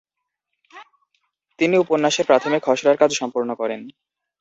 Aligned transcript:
তিনি 1.59 1.75
উপন্যাসের 1.77 2.27
প্রাথমিক 2.29 2.61
খসড়ার 2.63 2.99
কাজ 3.01 3.11
সম্পূর্ণ 3.19 3.49
করেন। 3.55 3.81